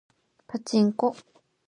[0.47, 1.15] パチンコ